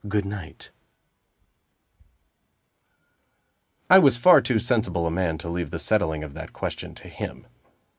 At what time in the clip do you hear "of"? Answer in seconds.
6.23-6.33